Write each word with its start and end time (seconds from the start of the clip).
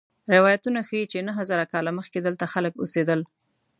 روایتونه 0.35 0.79
ښيي 0.87 1.05
چې 1.11 1.25
نهه 1.27 1.43
زره 1.49 1.63
کاله 1.73 1.91
مخکې 1.99 2.19
دلته 2.27 2.45
خلک 2.53 2.73
اوسېدل. 2.77 3.19